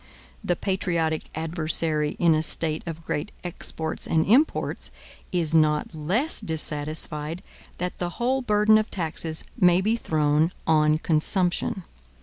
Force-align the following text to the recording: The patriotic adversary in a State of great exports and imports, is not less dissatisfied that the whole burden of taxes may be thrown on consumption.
The 0.43 0.55
patriotic 0.55 1.25
adversary 1.35 2.15
in 2.17 2.33
a 2.33 2.41
State 2.41 2.81
of 2.87 3.05
great 3.05 3.31
exports 3.43 4.07
and 4.07 4.25
imports, 4.25 4.89
is 5.31 5.53
not 5.53 5.93
less 5.93 6.41
dissatisfied 6.41 7.43
that 7.77 7.99
the 7.99 8.09
whole 8.17 8.41
burden 8.41 8.79
of 8.79 8.89
taxes 8.89 9.43
may 9.59 9.79
be 9.79 9.95
thrown 9.95 10.49
on 10.65 10.97
consumption. 10.97 11.83